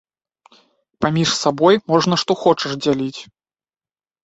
Паміж 1.05 1.29
сабой 1.43 1.75
можна 1.93 2.15
што 2.23 2.31
хочаш 2.47 2.71
дзяліць. 2.83 3.21